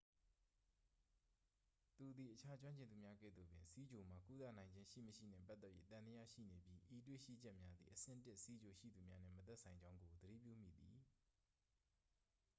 [1.95, 10.97] သူသည် အခြားကျွမ်းကျင်သူများ ကဲ့သို့ပင် ဆီးချိုမှာ ကုသနိုင်ခြင်း ရှိမရှိနှင့် ပတ်သက်၍ သံသယရှိနေပြီး ဤတွေ့ရှိချက်များသည် အဆင့် 1 ဆီးချိုရှိသူများနှင့် မသက်ဆိုင်ကြောင်းကို သတိပြုမိသည်